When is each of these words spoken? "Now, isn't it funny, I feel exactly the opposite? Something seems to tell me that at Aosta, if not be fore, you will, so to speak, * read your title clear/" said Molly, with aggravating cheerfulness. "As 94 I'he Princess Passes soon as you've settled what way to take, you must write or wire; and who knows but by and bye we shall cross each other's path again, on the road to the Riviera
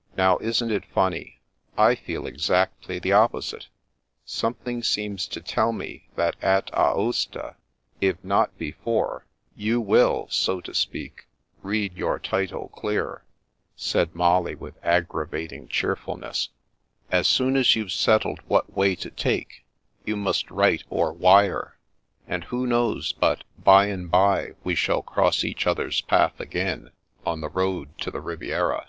"Now, 0.18 0.38
isn't 0.38 0.72
it 0.72 0.84
funny, 0.86 1.38
I 1.76 1.94
feel 1.94 2.26
exactly 2.26 2.98
the 2.98 3.12
opposite? 3.12 3.68
Something 4.24 4.82
seems 4.82 5.28
to 5.28 5.40
tell 5.40 5.70
me 5.70 6.08
that 6.16 6.34
at 6.42 6.68
Aosta, 6.74 7.54
if 8.00 8.16
not 8.24 8.58
be 8.58 8.72
fore, 8.72 9.24
you 9.54 9.80
will, 9.80 10.26
so 10.30 10.60
to 10.62 10.74
speak, 10.74 11.28
* 11.44 11.50
read 11.62 11.96
your 11.96 12.18
title 12.18 12.70
clear/" 12.70 13.22
said 13.76 14.16
Molly, 14.16 14.56
with 14.56 14.74
aggravating 14.82 15.68
cheerfulness. 15.68 16.48
"As 17.12 17.28
94 17.28 17.28
I'he 17.28 17.28
Princess 17.28 17.28
Passes 17.28 17.36
soon 17.36 17.56
as 17.56 17.76
you've 17.76 17.92
settled 17.92 18.40
what 18.48 18.76
way 18.76 18.96
to 18.96 19.10
take, 19.12 19.64
you 20.04 20.16
must 20.16 20.50
write 20.50 20.82
or 20.90 21.12
wire; 21.12 21.78
and 22.26 22.42
who 22.42 22.66
knows 22.66 23.12
but 23.12 23.44
by 23.56 23.86
and 23.86 24.10
bye 24.10 24.54
we 24.64 24.74
shall 24.74 25.02
cross 25.02 25.44
each 25.44 25.68
other's 25.68 26.00
path 26.00 26.40
again, 26.40 26.90
on 27.24 27.40
the 27.40 27.48
road 27.48 27.96
to 27.98 28.10
the 28.10 28.20
Riviera 28.20 28.88